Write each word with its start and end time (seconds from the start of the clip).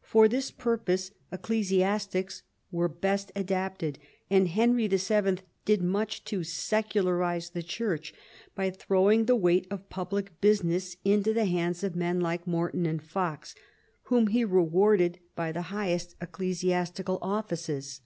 For 0.00 0.28
this 0.28 0.50
purpose 0.50 1.10
ecclesi 1.30 1.80
astics 1.80 2.40
were 2.70 2.88
best 2.88 3.30
adapted, 3.36 3.98
and 4.30 4.48
Henry 4.48 4.86
VII. 4.88 5.40
did 5.66 5.82
much 5.82 6.24
to 6.24 6.38
secularise 6.42 7.50
the 7.52 7.62
Church 7.62 8.14
by 8.54 8.70
throwing 8.70 9.26
the 9.26 9.36
weight 9.36 9.66
of 9.70 9.90
public 9.90 10.40
business 10.40 10.96
into 11.04 11.34
the 11.34 11.44
hands 11.44 11.84
of 11.84 11.94
men 11.94 12.18
like 12.18 12.46
Morton 12.46 12.86
and 12.86 13.02
Fox, 13.02 13.54
whom 14.04 14.28
he 14.28 14.42
rewarded 14.42 15.18
by 15.36 15.52
the 15.52 15.62
highest 15.68 16.16
ecclesiastical 16.18 17.18
offices. 17.20 18.00